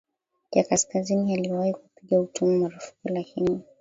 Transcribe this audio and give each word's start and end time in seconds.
ya 0.51 0.63
kaskazini 0.63 1.31
yaliwahi 1.31 1.73
kupiga 1.73 2.19
utumwa 2.19 2.59
marufuku 2.69 2.95
lakini 3.09 3.59